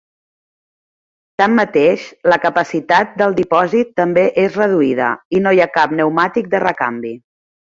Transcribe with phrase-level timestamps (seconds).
[1.41, 6.67] Tanmateix, la capacitat del dipòsit també és reduïda i no hi ha cap pneumàtic de
[6.69, 7.15] recanvi.